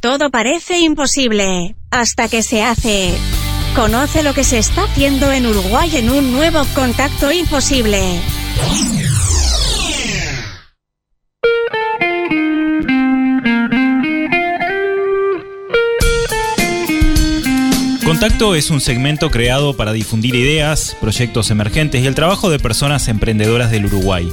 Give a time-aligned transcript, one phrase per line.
[0.00, 3.12] Todo parece imposible hasta que se hace.
[3.74, 7.98] Conoce lo que se está haciendo en Uruguay en un nuevo contacto imposible.
[18.04, 23.08] Contacto es un segmento creado para difundir ideas, proyectos emergentes y el trabajo de personas
[23.08, 24.32] emprendedoras del Uruguay.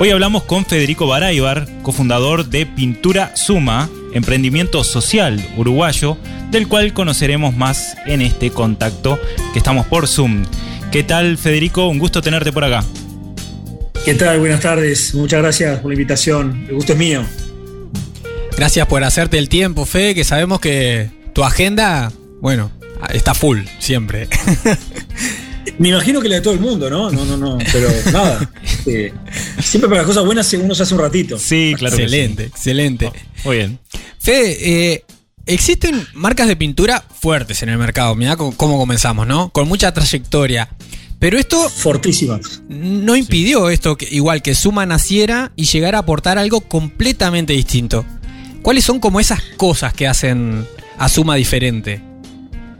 [0.00, 6.16] Hoy hablamos con Federico Baraybar, cofundador de Pintura Suma, emprendimiento social uruguayo,
[6.50, 9.20] del cual conoceremos más en este contacto
[9.52, 10.44] que estamos por Zoom.
[10.90, 11.88] ¿Qué tal Federico?
[11.88, 12.84] Un gusto tenerte por acá.
[14.04, 14.38] ¿Qué tal?
[14.38, 15.14] Buenas tardes.
[15.14, 16.64] Muchas gracias por la invitación.
[16.68, 17.24] El gusto es mío.
[18.56, 22.10] Gracias por hacerte el tiempo, Fe, que sabemos que tu agenda,
[22.40, 22.70] bueno,
[23.12, 24.28] está full siempre.
[25.78, 27.10] Me imagino que la de todo el mundo, ¿no?
[27.10, 28.50] No, no, no, pero nada.
[28.62, 29.12] Este,
[29.60, 31.38] siempre para las cosas buenas uno se hace un ratito.
[31.38, 31.96] Sí, claro.
[31.96, 33.10] Excelente, excelente.
[33.44, 33.78] Muy bien.
[34.26, 35.04] Fede, eh,
[35.46, 38.16] existen marcas de pintura fuertes en el mercado.
[38.16, 39.50] Mirá cómo comenzamos, ¿no?
[39.50, 40.68] Con mucha trayectoria.
[41.20, 41.68] Pero esto.
[41.68, 42.60] Fortísimas.
[42.68, 48.04] No impidió esto, que, igual que Suma naciera y llegara a aportar algo completamente distinto.
[48.62, 50.66] ¿Cuáles son como esas cosas que hacen
[50.98, 52.02] a Suma diferente?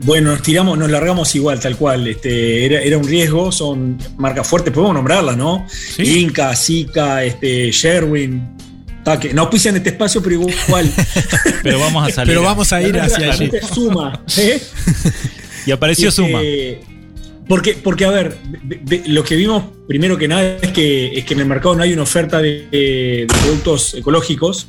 [0.01, 2.09] Bueno, nos tiramos, nos largamos igual, tal cual.
[2.09, 5.65] Este, era, un riesgo, son marcas fuertes, podemos nombrarlas, ¿no?
[5.97, 8.66] Inca, Zika, este, Sherwin.
[9.15, 10.91] Que no pisan este espacio, pero igual.
[11.63, 12.33] pero vamos a salir.
[12.33, 13.49] Pero vamos a ir hacia allí.
[13.73, 14.21] Suma.
[14.37, 14.61] ¿eh?
[15.65, 16.41] Y apareció este, Suma.
[17.47, 18.37] Porque, porque, a ver,
[19.05, 21.93] lo que vimos primero que nada es que, es que en el mercado no hay
[21.93, 24.67] una oferta de, productos ecológicos.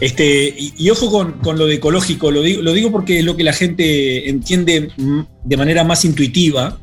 [0.00, 1.10] este, y, ojo
[1.42, 4.90] con, lo de ecológico, lo digo, lo digo porque es lo que la gente entiende
[5.44, 6.78] de manera más intuitiva.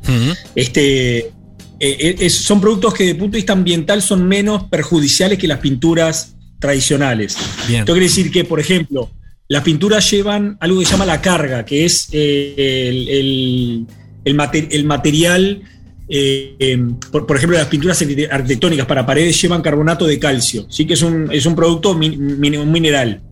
[0.54, 1.32] este,
[1.80, 5.58] eh, son productos que desde el punto de vista ambiental son menos perjudiciales que las
[5.58, 7.36] pinturas tradicionales.
[7.68, 9.10] Esto quiere decir que, por ejemplo,
[9.48, 12.54] las pinturas llevan algo que se llama la carga, que es eh,
[12.88, 13.86] el
[14.24, 15.62] el, material,
[16.08, 20.86] eh, em, por, ejemplo, las pinturas arquitectónicas para paredes llevan carbonato de calcio, ¿sí?
[20.86, 23.22] que es un, es un producto mineral.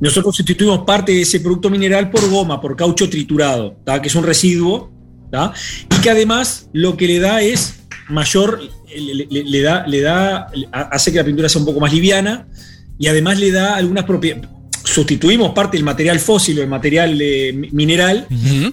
[0.00, 4.24] Nosotros sustituimos parte de ese producto mineral por goma, por caucho triturado, que es un
[4.24, 4.92] residuo,
[5.90, 8.60] y que además lo que le da es mayor,
[8.94, 12.46] le, da, le da, hace que la pintura sea un poco más liviana
[12.98, 14.48] y además le da algunas propiedades
[14.84, 18.26] sustituimos parte del material fósil o el material eh, mineral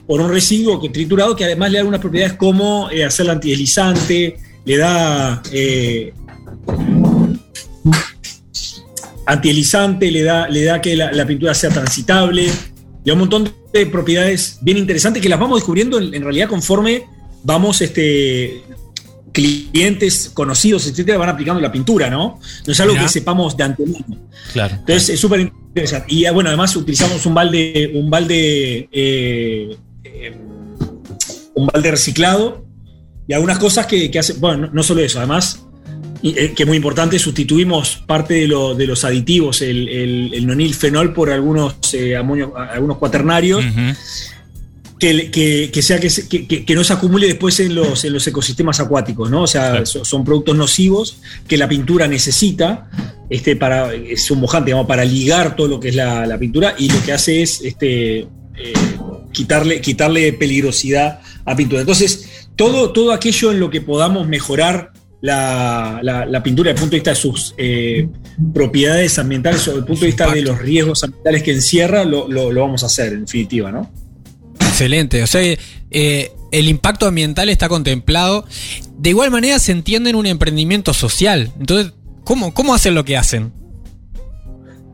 [0.06, 4.38] por un residuo que, triturado que además le da algunas propiedades como eh, hacerla antideslizante,
[4.66, 6.14] le da eh,
[10.12, 12.52] le da, le da que la, pintura sea transitable, le
[13.06, 17.06] da un montón de propiedades bien interesantes que las vamos descubriendo en, en realidad conforme
[17.44, 18.62] vamos este,
[19.32, 22.40] clientes conocidos, etcétera, van aplicando la pintura, ¿no?
[22.66, 24.18] No es algo que sepamos de antemano.
[24.54, 24.76] Claro.
[24.76, 26.08] Entonces es súper interesante.
[26.10, 30.38] Y bueno, además utilizamos un balde, un balde, eh, eh,
[31.56, 32.66] un balde reciclado
[33.28, 35.66] y algunas cosas que, hacen, bueno, no, solo eso, además,
[36.24, 39.88] eh, que es muy importante, sustituimos parte de, los aditivos, el,
[40.34, 41.76] el, nonil fenol, por algunos,
[42.74, 43.64] algunos cuaternarios
[45.02, 49.44] que, sea que, no se acumule después en los, en los ecosistemas acuáticos, ¿no?
[49.44, 51.18] O sea, son, productos nocivos
[51.48, 52.88] que la pintura necesita,
[53.28, 56.88] este, para, es un mojante, digamos, para ligar todo lo que es la, pintura, y
[56.88, 58.28] lo que hace es este, eh,
[59.32, 61.82] quitarle, quitarle peligrosidad a pintura.
[61.82, 66.98] Entonces, todo, todo aquello en lo que podamos mejorar la, pintura desde el punto de
[66.98, 68.08] vista de sus eh,
[68.54, 72.28] propiedades ambientales o desde el punto de vista de los riesgos ambientales que encierra, lo,
[72.30, 73.90] lo, vamos a hacer, en definitiva, ¿no?
[74.82, 75.22] Excelente.
[75.22, 75.42] O sea,
[75.92, 78.46] eh, el impacto ambiental está contemplado.
[78.98, 81.52] De igual manera se entiende en un emprendimiento social.
[81.60, 81.94] Entonces,
[82.24, 83.54] ¿cómo, cómo hacen lo que hacen?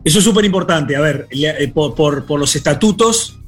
[0.03, 0.97] Eso es súper importante.
[0.97, 3.39] A ver, eh, por, los estatutos,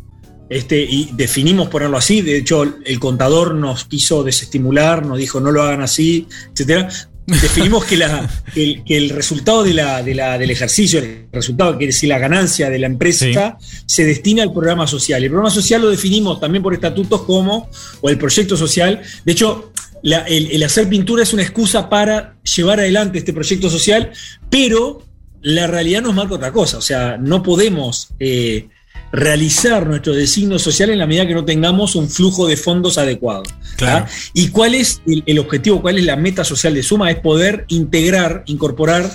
[0.50, 2.22] este, y definimos ponerlo así.
[2.22, 6.88] De hecho, el contador nos quiso desestimular, nos dijo no lo hagan así, etcétera
[7.30, 12.70] definimos que, la, el, resultado de la, del ejercicio, el resultado, quiere decir la ganancia
[12.70, 15.24] de la empresa, se destina al programa social.
[15.24, 17.70] El programa social lo definimos también por estatutos como,
[18.02, 19.02] o el proyecto social.
[19.26, 19.72] De hecho,
[20.04, 24.12] el, hacer pintura es una excusa para llevar adelante este proyecto social,
[24.50, 25.04] pero
[25.42, 26.78] la realidad nos marca otra cosa.
[26.78, 28.70] O sea, no podemos eh,
[29.12, 33.44] realizar nuestro designo social en la medida que no tengamos un flujo de fondos adecuado.
[34.34, 37.10] ¿Y cuál es el, objetivo, cuál es la meta social de Suma?
[37.12, 39.10] Es poder integrar, incorporar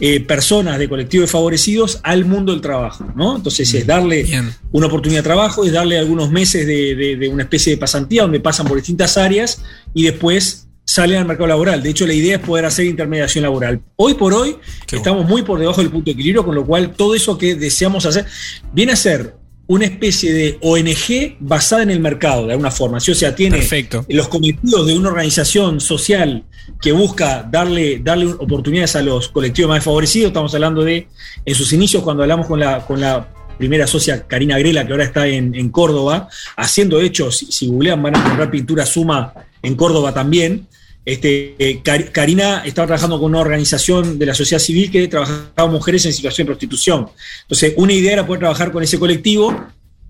[0.00, 3.06] eh, personas de colectivos favorecidos al mundo del trabajo.
[3.16, 3.36] ¿no?
[3.36, 4.26] Entonces es darle
[4.72, 8.66] una oportunidad de trabajo, es darle algunos meses de, una especie de pasantía donde pasan
[8.66, 9.62] por distintas áreas
[9.94, 11.82] y después salen al mercado laboral.
[11.82, 13.80] De hecho, la idea es poder hacer intermediación laboral.
[13.96, 14.56] Hoy por hoy
[14.92, 18.06] estamos muy por debajo del punto de equilibrio, con lo cual todo eso que deseamos
[18.06, 18.26] hacer
[18.72, 19.34] viene a ser
[19.66, 22.98] una especie de ONG basada en el mercado, de alguna forma.
[22.98, 23.66] O sea, tiene
[24.08, 26.44] los cometidos de una organización social
[26.82, 30.28] que busca darle, darle oportunidades a los colectivos más desfavorecidos.
[30.28, 31.08] Estamos hablando de,
[31.44, 35.04] en sus inicios, cuando hablamos con la, con la primera socia Karina Grela, que ahora
[35.04, 39.32] está en, Córdoba, haciendo hechos, si, si googlean van a encontrar pintura suma
[39.64, 40.68] en Córdoba también.
[41.04, 41.82] Este,
[42.12, 46.46] Karina estaba trabajando con una organización de la sociedad civil que trabajaba mujeres en situación
[46.46, 47.08] de prostitución.
[47.42, 49.54] Entonces, una idea era poder trabajar con ese colectivo.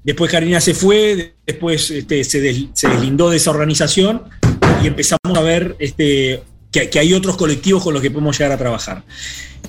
[0.04, 4.22] Después Karina se fue, después este, se, deslindó de esa organización
[4.82, 8.58] y empezamos a ver este, que, hay otros colectivos con los que podemos llegar a
[8.58, 9.02] trabajar.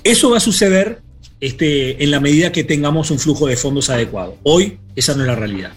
[0.03, 1.01] Eso va a suceder
[1.39, 4.37] este, en la medida que tengamos un flujo de fondos adecuado.
[4.43, 5.71] Hoy esa no es la realidad.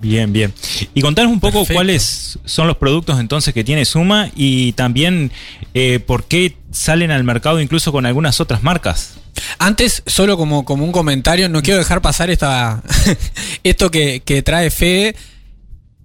[0.00, 0.52] Bien, bien.
[0.94, 5.32] Y contanos un poco cuáles son los productos entonces que tiene Suma y también
[5.74, 9.14] eh, por qué salen al mercado incluso con algunas otras marcas.
[9.58, 12.82] Antes, solo como, como un comentario, no quiero dejar pasar esta,
[13.64, 15.16] esto que, que trae Fede,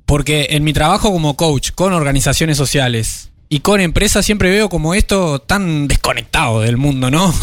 [0.06, 4.94] porque en mi trabajo como coach con organizaciones sociales y con empresas siempre veo como
[4.94, 7.33] esto tan desconectado del mundo, ¿no?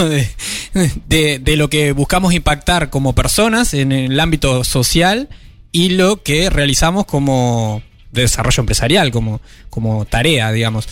[1.06, 5.28] De, de, lo que buscamos impactar como personas en el ámbito social
[5.72, 7.82] y lo que realizamos como
[8.12, 10.88] desarrollo empresarial, como, como tarea, digamos.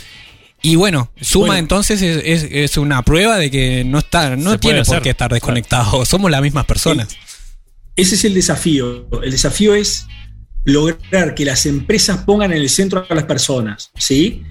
[0.62, 5.10] Y bueno, Suma entonces es, una prueba de que no está, no tiene por qué
[5.10, 7.08] estar desconectado, somos las mismas personas.
[7.94, 9.08] Ese es el desafío.
[9.22, 10.06] El desafío es
[10.64, 14.44] lograr que las empresas pongan en el centro a las personas, ¿sí?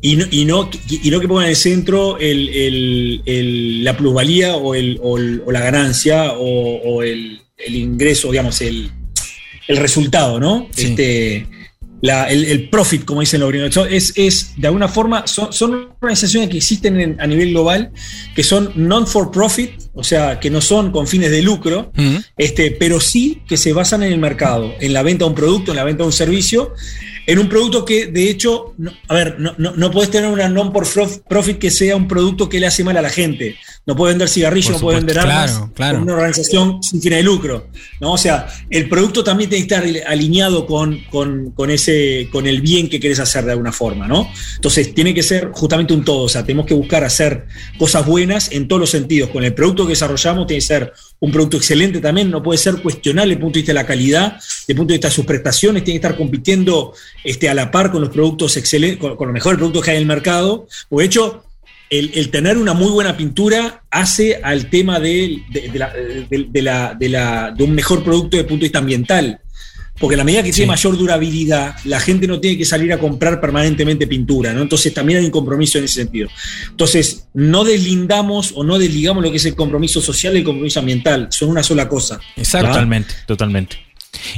[0.00, 4.98] Y no, y no, y no que pongan en el centro la plusvalía o, el,
[5.02, 8.92] o, la ganancia o, el, el, ingreso, digamos, el,
[9.68, 10.66] el resultado, ¿no?
[10.76, 11.46] Este,
[12.02, 13.76] el, profit, como dicen los gringos.
[13.90, 17.90] Es, es, de alguna forma, son, organizaciones que existen a nivel global,
[18.34, 21.92] que son non-for-profit, o sea, que no son con fines de lucro,
[22.36, 25.72] este, pero sí que se basan en el mercado, en la venta de un producto,
[25.72, 26.72] en la venta de un servicio,
[27.26, 28.74] en un producto que, de hecho,
[29.08, 32.84] a ver, no, no, puedes tener una non-for-profit que sea un producto que le hace
[32.84, 33.56] mal a la gente
[33.88, 37.68] no puede vender cigarrillos, no puede vender armas, claro, una organización sin fin de lucro.
[38.00, 38.12] ¿no?
[38.12, 42.90] O sea, el producto también tiene que estar alineado con, con, ese, con el bien
[42.90, 44.06] que querés hacer de alguna forma.
[44.06, 44.30] ¿no?
[44.56, 46.24] Entonces, tiene que ser justamente un todo.
[46.24, 47.46] O sea, tenemos que buscar hacer
[47.78, 49.30] cosas buenas en todos los sentidos.
[49.30, 52.82] Con el producto que desarrollamos tiene que ser un producto excelente también, no puede ser
[52.82, 55.14] cuestionable desde el punto de vista de la calidad, desde el punto de vista de
[55.14, 56.92] sus prestaciones, tiene que estar compitiendo
[57.24, 60.02] este, a la par con los productos excelentes, con, los mejores productos que hay en
[60.02, 60.68] el mercado.
[60.90, 61.44] O de hecho,
[61.90, 68.42] el, tener una muy buena pintura hace al tema de, de, un mejor producto desde
[68.42, 69.40] el punto de vista ambiental.
[69.98, 72.98] Porque a la medida que tiene mayor durabilidad, la gente no tiene que salir a
[72.98, 74.62] comprar permanentemente pintura, ¿no?
[74.62, 76.28] Entonces también hay un compromiso en ese sentido.
[76.70, 80.78] Entonces, no deslindamos o no desligamos lo que es el compromiso social y el compromiso
[80.78, 82.20] ambiental, son una sola cosa.
[82.36, 82.68] Exacto.
[82.68, 83.76] Totalmente, totalmente.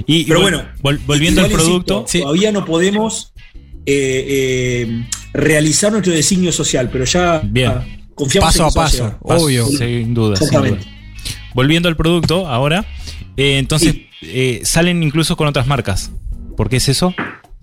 [0.06, 2.06] Y, Pero bueno, volviendo al producto.
[2.11, 3.32] Todavía no podemos
[3.87, 7.43] eh, eh, realizar nuestro designio social, pero ya
[8.15, 9.67] confiamos paso a paso, obvio.
[9.67, 10.38] Sin duda,
[11.55, 12.87] Volviendo al producto ahora,
[13.37, 13.97] eh, entonces
[14.62, 16.11] salen incluso con otras marcas.
[16.56, 17.15] ¿Por qué es eso?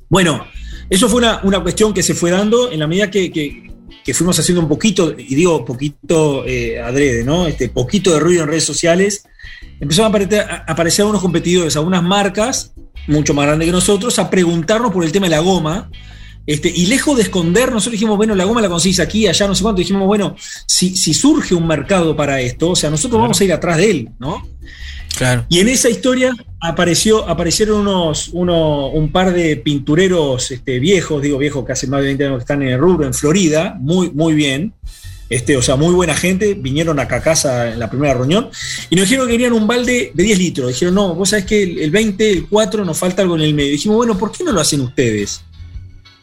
[0.09, 0.45] Bueno,
[0.89, 3.71] eso fue una, cuestión que se fue dando en la medida que,
[4.13, 7.47] fuimos haciendo un poquito, y digo poquito adrede, ¿no?
[7.47, 9.23] Este poquito de ruido en redes sociales.
[9.79, 12.73] Empezaron a aparecer, a aparecer algunos competidores, algunas marcas
[13.07, 15.89] mucho más grandes que nosotros, a preguntarnos por el tema de la goma
[16.47, 19.53] este, y lejos de esconder, nosotros dijimos, bueno, la goma la conseguís aquí, allá, no
[19.53, 19.79] sé cuánto.
[19.79, 20.33] Dijimos, bueno,
[20.65, 23.91] si, si surge un mercado para esto, o sea, nosotros vamos a ir atrás de
[23.91, 24.47] él, ¿no?
[25.17, 25.45] Claro.
[25.49, 31.37] Y en esa historia apareció, aparecieron unos, uno, un par de pintureros este, viejos, digo
[31.37, 34.09] viejos que hace más de 20 años que están en el rubro, en Florida, muy,
[34.11, 34.73] muy bien.
[35.29, 38.49] Este, o sea, muy buena gente, vinieron acá a casa en la primera reunión
[38.89, 40.67] y nos dijeron que querían un balde de 10 litros.
[40.69, 43.71] Dijeron, no, vos sabés que el 20, el 4 nos falta algo en el medio.
[43.71, 45.41] Dijimos, bueno, ¿por qué no lo hacen ustedes?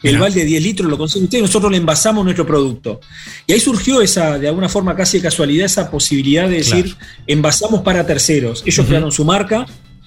[0.05, 3.01] El balde de 10 litros lo consiguen ustedes y nosotros le envasamos nuestro producto.
[3.47, 6.95] Y ahí surgió esa, de alguna forma casi de casualidad, esa posibilidad de decir,
[7.27, 8.63] envasamos para terceros.
[8.67, 9.67] Ellos crearon su marca.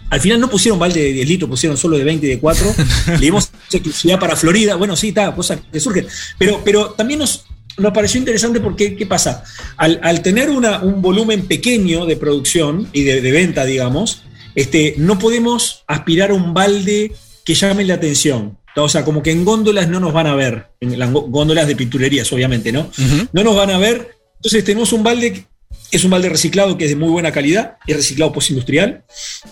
[0.09, 2.75] Al final no pusieron balde de 10 litros, pusieron solo de 20 y de 4.
[3.07, 4.75] le dimos exclusividad para Florida.
[4.75, 6.05] Bueno, sí, está, cosa que surge.
[6.37, 7.45] Pero, pero también nos,
[7.77, 9.43] nos pareció interesante porque, ¿qué pasa?
[9.77, 14.23] Al, tener un volumen pequeño de producción y de, de, venta, digamos,
[14.55, 17.13] este, no podemos aspirar a un balde
[17.43, 18.56] que llame la atención.
[18.83, 21.75] O sea, como que en góndolas no nos van a ver, en las góndolas de
[21.75, 22.89] pinturerías, obviamente, ¿no?
[23.33, 24.15] No nos van a ver.
[24.35, 25.45] Entonces tenemos un balde
[25.91, 29.03] es un balde reciclado que es de muy buena calidad, es reciclado postindustrial,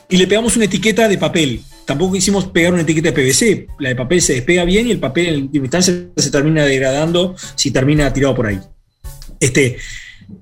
[0.10, 1.62] y le pegamos una etiqueta de papel.
[1.86, 5.00] Tampoco quisimos pegar una etiqueta de PVC, la de papel se despega bien y el
[5.00, 8.60] papel en última instancia se termina degradando si termina tirado por ahí.
[9.40, 9.78] Este,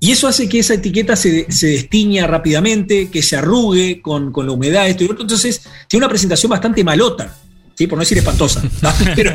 [0.00, 4.46] y eso hace que esa etiqueta se, se destiña rápidamente, que se arrugue con, con,
[4.46, 5.22] la humedad, esto y otro.
[5.22, 7.38] Entonces, tiene una presentación bastante malota,
[7.74, 7.86] ¿sí?
[7.86, 8.62] por no decir espantosa.
[9.16, 9.32] Pero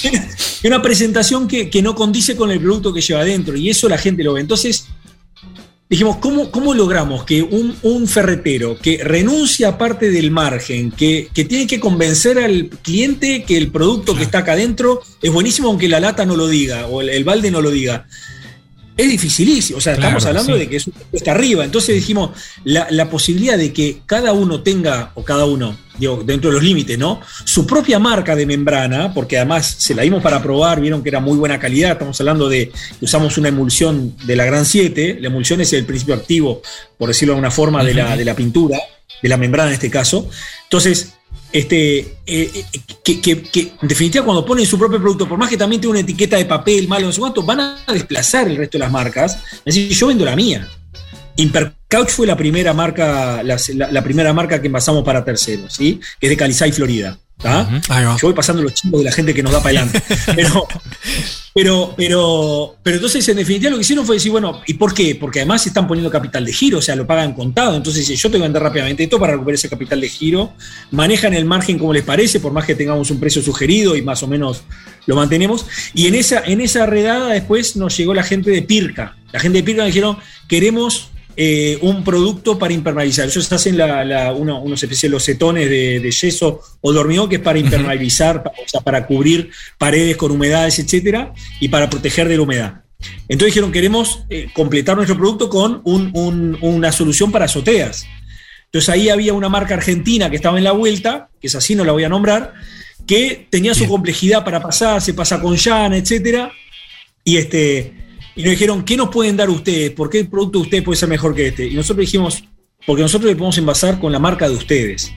[0.00, 0.28] tiene
[0.64, 3.56] una presentación que, que, no condice con el producto que lleva adentro.
[3.56, 4.40] Y eso la gente lo ve.
[4.40, 4.86] Entonces,
[5.88, 11.28] dijimos, ¿cómo, cómo logramos que un, un, ferretero que renuncia a parte del margen, que,
[11.32, 15.68] que, tiene que convencer al cliente que el producto que está acá adentro es buenísimo,
[15.68, 18.06] aunque la lata no lo diga o el, el balde no lo diga?
[18.96, 19.78] Es dificilísimo.
[19.78, 20.58] O sea, claro, estamos hablando sí.
[20.60, 21.64] de que es está arriba.
[21.64, 22.30] Entonces dijimos,
[22.64, 26.62] la, la, posibilidad de que cada uno tenga, o cada uno, digo, dentro de los
[26.62, 27.20] límites, ¿no?
[27.44, 31.20] Su propia marca de membrana, porque además se la dimos para probar, vieron que era
[31.20, 31.92] muy buena calidad.
[31.92, 35.18] Estamos hablando de que usamos una emulsión de la Gran 7.
[35.20, 36.62] La emulsión es el principio activo,
[36.96, 38.78] por decirlo de alguna forma, de la, de la pintura,
[39.22, 40.28] de la membrana en este caso.
[40.64, 41.12] Entonces,
[41.52, 42.64] este, eh,
[43.04, 45.92] que, que, que, en definitiva cuando ponen su propio producto, por más que también tenga
[45.92, 48.92] una etiqueta de papel, malo, no sé cuánto, van a desplazar el resto de las
[48.92, 49.38] marcas.
[49.64, 50.68] Es decir, yo vendo la mía.
[51.36, 56.00] Impercouch fue la primera marca, la primera marca que envasamos para terceros, ¿sí?
[56.18, 57.18] que es de Calizay, Florida.
[57.44, 58.18] Uh -huh.
[58.18, 60.02] Yo voy pasando los chicos de la gente que nos da para adelante.
[60.34, 60.66] Pero,
[61.54, 65.14] pero, pero, pero entonces, en definitiva, lo que hicieron fue decir, bueno, ¿y por qué?
[65.14, 67.76] Porque además se están poniendo capital de giro, o sea, lo pagan contado.
[67.76, 70.52] Entonces, yo tengo que vender rápidamente esto para recuperar ese capital de giro.
[70.90, 74.22] Manejan el margen como les parece, por más que tengamos un precio sugerido y más
[74.22, 74.64] o menos
[75.06, 75.64] lo mantenemos.
[75.94, 79.16] Y en esa, en esa redada después nos llegó la gente de Pirca.
[79.32, 83.26] La gente de Pirca nos dijeron, queremos eh, un producto para impermeabilizar.
[83.26, 87.28] Ellos hacen la, la, uno, unos especies los cetones de, de, yeso o de hormigón,
[87.28, 91.90] que es para impermeabilizar, para, o sea, para cubrir paredes con humedades, etcétera, y para
[91.90, 92.74] proteger de la humedad.
[93.28, 98.06] Entonces dijeron, queremos eh, completar nuestro producto con un, un, una solución para azoteas.
[98.64, 101.84] Entonces ahí había una marca argentina que estaba en la vuelta, que es así, no
[101.84, 102.54] la voy a nombrar,
[103.06, 106.50] que tenía su complejidad para pasar, se pasa con llana, etcétera,
[107.22, 108.05] y este
[108.36, 109.90] y nos dijeron, ¿qué nos pueden dar ustedes?
[109.92, 111.66] ¿Por qué el producto de ustedes puede ser mejor que este?
[111.66, 112.44] Y nosotros dijimos,
[112.86, 115.10] porque nosotros le podemos envasar con la marca de ustedes.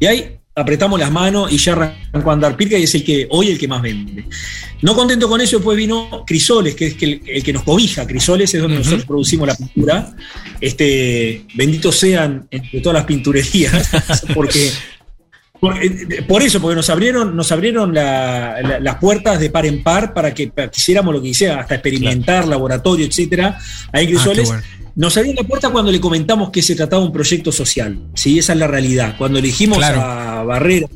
[0.00, 3.28] Y ahí apretamos las manos y ya arrancó a andar Pirca y es el que
[3.30, 4.24] hoy el que más vende.
[4.82, 8.06] No contento con eso, después vino Crisoles, que es el, el que nos cobija.
[8.06, 8.84] Crisoles es donde uh -huh.
[8.84, 10.16] nosotros producimos la pintura.
[10.60, 13.90] Este, benditos sean entre todas las pinturerías,
[14.34, 14.70] porque
[15.60, 19.66] por, eh, por, eso, porque nos abrieron, nos abrieron la, la, las puertas de par
[19.66, 23.58] en par para que, para que hiciéramos lo que hiciera, hasta experimentar, laboratorio, etcétera.
[23.92, 24.50] Ahí Crisoles.
[24.50, 24.87] Ah, bueno.
[24.98, 27.96] Nos abrieron la puerta cuando le comentamos que se trataba de un proyecto social.
[28.14, 28.40] ¿sí?
[28.40, 29.14] Esa es la realidad.
[29.16, 30.00] Cuando elegimos claro.
[30.02, 30.88] a Barrera,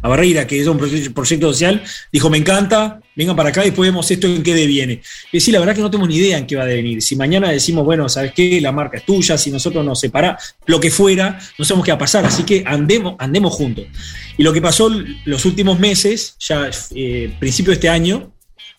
[0.00, 3.90] a Barreira, que es un proyecto social, dijo, me encanta, vengan para acá y después
[3.90, 5.02] vemos esto en qué deviene.
[5.32, 7.02] Y decir, la verdad que no tenemos ni idea en qué va a devenir.
[7.02, 8.58] Si mañana decimos, bueno, ¿sabes qué?
[8.58, 11.96] La marca es tuya, si nosotros nos separamos, lo que fuera, no sabemos qué va
[11.96, 13.84] a pasar, así que andemos, andemos juntos.
[14.38, 14.90] Y lo que pasó
[15.26, 18.32] los últimos meses, ya eh, principio de este año,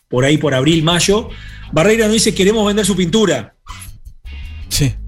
[0.08, 1.30] por ahí por abril, mayo,
[1.70, 3.54] Barreira nos dice, queremos vender su pintura.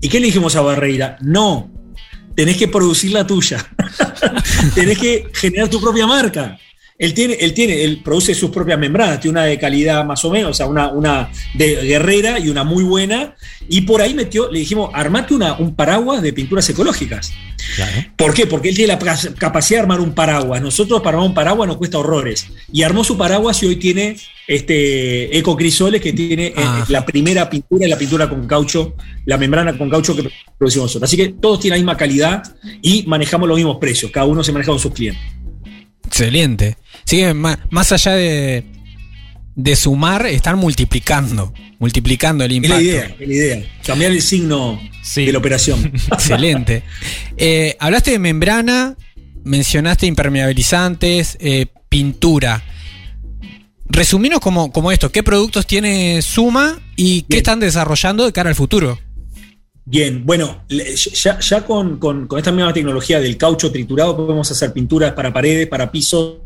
[0.00, 1.16] ¿Y qué le dijimos a Barreira?
[1.20, 1.70] No,
[2.34, 3.64] tenés que producir la tuya.
[4.74, 6.58] tenés que generar tu propia marca.
[6.96, 10.30] Él tiene, él tiene, él produce sus propias membranas, tiene una de calidad más o
[10.30, 13.34] menos, o sea, una, una de guerrera y una muy buena.
[13.68, 17.32] Y por ahí metió, le dijimos, armate una, un paraguas de pinturas ecológicas.
[17.74, 18.06] Claro.
[18.16, 18.46] ¿Por qué?
[18.46, 18.98] Porque él tiene la
[19.36, 20.62] capacidad de armar un paraguas.
[20.62, 22.46] Nosotros para armar un paraguas nos cuesta horrores.
[22.72, 26.84] Y armó su paraguas y hoy tiene este ecocrisoles que tiene eh, ah.
[26.88, 31.08] la primera pintura, la pintura con caucho, la membrana con caucho que producimos nosotros.
[31.08, 32.42] Así que todos tienen la misma calidad
[32.82, 34.12] y manejamos los mismos precios.
[34.12, 35.22] Cada uno se maneja con sus clientes.
[36.14, 36.76] Excelente.
[37.04, 38.62] Sigue más, más allá de,
[39.56, 41.52] de sumar, están multiplicando.
[41.80, 42.76] Multiplicando el impacto.
[42.76, 43.66] Es la idea, es la idea.
[43.84, 45.26] Cambiar el signo sí.
[45.26, 45.92] de la operación.
[46.12, 46.84] Excelente.
[47.36, 48.96] Eh, hablaste de membrana,
[49.42, 52.62] mencionaste impermeabilizantes, eh, pintura.
[53.86, 58.54] Resuminos como, como esto, ¿qué productos tiene Suma y qué están desarrollando de cara al
[58.54, 59.00] futuro?
[59.86, 64.72] Bien, bueno, ya, ya con, con, con, esta misma tecnología del caucho triturado podemos hacer
[64.72, 66.38] pinturas para paredes, para pisos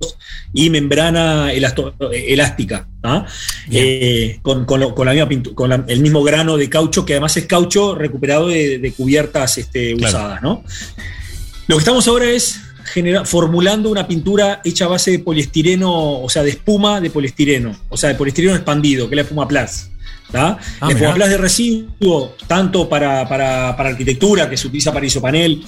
[0.52, 3.26] y membrana elasto, elástica, ¿ah?
[3.70, 7.12] eh, con, con, con, la misma pintura, con la, el mismo grano de caucho, que
[7.12, 10.18] además es caucho recuperado de, de cubiertas este, claro.
[10.18, 10.42] usadas.
[10.42, 10.64] ¿no?
[11.68, 16.28] Lo que estamos ahora es genera, formulando una pintura hecha a base de poliestireno, o
[16.28, 19.90] sea, de espuma de poliestireno, o sea, de poliestireno expandido, que es la espuma Plus.
[20.34, 20.58] Ah,
[20.88, 25.64] el Foamplast de residuo, tanto para, para, para, arquitectura, que se utiliza para isopanel,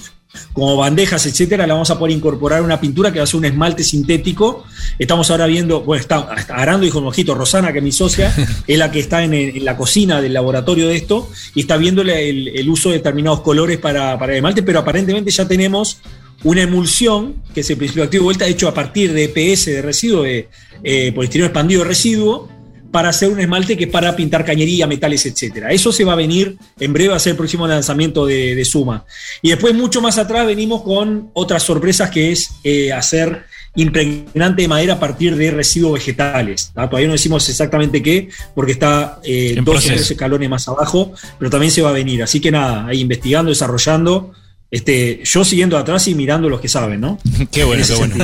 [0.53, 3.45] como bandejas, etcétera, la vamos a poder incorporar una pintura que va a ser un
[3.45, 4.65] esmalte sintético.
[4.97, 8.33] Estamos ahora viendo, bueno, está Arando y Mojito, Rosana, que es mi socia,
[8.67, 12.69] es la que está en, la cocina del laboratorio de esto y está viendo el,
[12.69, 15.99] uso de determinados colores para, para el esmalte, pero aparentemente ya tenemos
[16.43, 19.81] una emulsión, que es el principio activo de vuelta, hecho a partir de EPS, de
[19.81, 20.49] residuo, de
[20.83, 22.49] eh, expandido de residuo,
[22.91, 25.65] para hacer un esmalte que es para pintar cañería, metales, etc.
[25.69, 29.05] Eso se va a venir en breve, a ser el próximo lanzamiento de, Suma.
[29.41, 33.45] Y después, mucho más atrás, venimos con otras sorpresas que es eh, hacer
[33.75, 36.71] impregnante de madera a partir de residuos vegetales.
[36.73, 41.49] Todavía no decimos exactamente qué, porque está eh, dos o tres escalones más abajo, pero
[41.49, 42.21] también se va a venir.
[42.21, 44.33] Así que nada, ahí investigando, desarrollando
[44.71, 47.19] este, yo siguiendo atrás y mirando los que saben, ¿no?
[47.51, 48.15] qué bueno, qué bueno.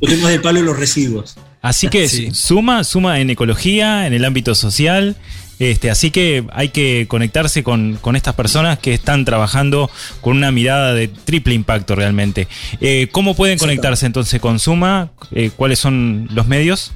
[0.00, 1.36] Yo tengo del palo de los residuos.
[1.64, 5.16] Así que suma, suma en ecología, en el ámbito social.
[5.58, 9.90] Este, así que hay que conectarse con, estas personas que están trabajando
[10.20, 12.48] con una mirada de triple impacto realmente.
[12.82, 15.12] Eh, ¿Cómo pueden conectarse entonces con Suma?
[15.32, 16.92] Eh, ¿Cuáles son los medios?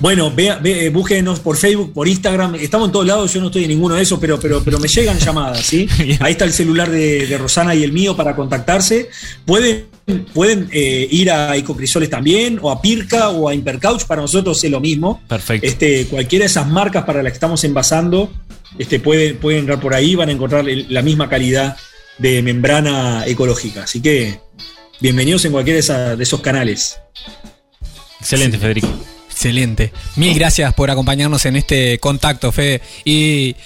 [0.00, 2.54] Bueno, ve, ve, búsquenos por Facebook, por Instagram.
[2.56, 4.88] Estamos en todos lados, yo no estoy en ninguno de esos, pero, pero, pero me
[4.88, 5.86] llegan llamadas, ¿sí?
[6.20, 9.10] Ahí está el celular de, Rosana y el mío para contactarse.
[9.44, 9.86] Pueden,
[10.32, 14.70] pueden eh, ir a Ecocrisoles también, o a Pirca, o a Impercouch, para nosotros es
[14.70, 15.20] lo mismo.
[15.28, 15.66] Perfecto.
[15.66, 18.30] Este, cualquiera de esas marcas para las que estamos envasando,
[18.78, 21.76] este, pueden, pueden entrar por ahí, van a encontrar la misma calidad
[22.18, 23.84] de membrana ecológica.
[23.84, 24.40] Así que
[25.00, 26.98] bienvenidos en cualquiera de esos canales.
[28.20, 28.88] Excelente, Federico.
[29.42, 29.92] Excelente.
[30.14, 32.80] Mil gracias por acompañarnos en este contacto, Fede.
[33.04, 33.56] Y,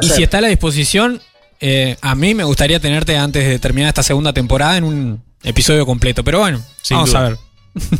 [0.00, 1.20] si está a la disposición,
[1.60, 5.84] eh, a mí me gustaría tenerte antes de terminar esta segunda temporada en un episodio
[5.84, 6.24] completo.
[6.24, 7.38] Pero bueno, vamos a ver.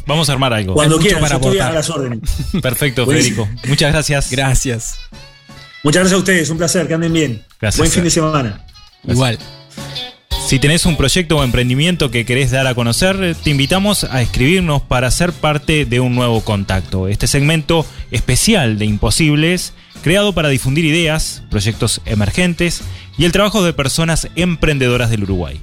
[0.07, 0.73] Vamos a armar algo.
[0.73, 2.21] Cuando quieras, para a las órdenes.
[2.63, 3.47] Perfecto, Federico.
[3.69, 4.31] Muchas gracias.
[4.31, 4.99] Gracias.
[5.85, 7.45] Muchas gracias a ustedes, un placer, que anden bien.
[7.61, 7.79] Gracias.
[7.79, 8.65] Buen fin de semana.
[9.07, 9.39] Igual.
[10.49, 14.81] Si tenés un proyecto o emprendimiento que querés dar a conocer, te invitamos a escribirnos
[14.81, 17.07] para ser parte de un nuevo contacto.
[17.07, 22.81] Este segmento especial de Imposibles, creado para difundir ideas, proyectos emergentes
[23.19, 25.61] y el trabajo de personas emprendedoras del Uruguay.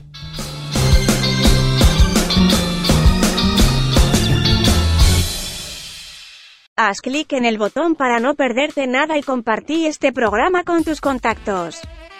[6.75, 11.01] Haz clic en el botón para no perderte nada y compartí este programa con tus
[11.01, 11.81] contactos.